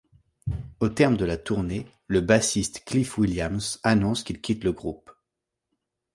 [0.79, 5.11] Au terme de la tournée, le bassiste Cliff Williams annonce qu'il quitte le groupe.